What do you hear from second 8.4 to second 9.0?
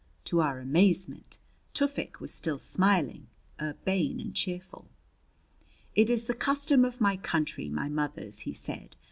said.